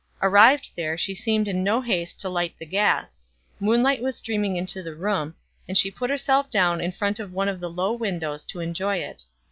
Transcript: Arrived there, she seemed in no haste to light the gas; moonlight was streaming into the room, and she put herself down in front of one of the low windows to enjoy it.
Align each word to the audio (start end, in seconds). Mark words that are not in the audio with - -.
Arrived 0.23 0.71
there, 0.75 0.97
she 0.97 1.13
seemed 1.13 1.47
in 1.47 1.63
no 1.63 1.79
haste 1.79 2.19
to 2.19 2.27
light 2.27 2.55
the 2.57 2.65
gas; 2.65 3.23
moonlight 3.59 4.01
was 4.01 4.15
streaming 4.17 4.55
into 4.55 4.81
the 4.81 4.95
room, 4.95 5.35
and 5.67 5.77
she 5.77 5.91
put 5.91 6.09
herself 6.09 6.49
down 6.49 6.81
in 6.81 6.91
front 6.91 7.19
of 7.19 7.33
one 7.33 7.47
of 7.47 7.59
the 7.59 7.69
low 7.69 7.93
windows 7.93 8.43
to 8.43 8.61
enjoy 8.61 8.97
it. 8.97 9.25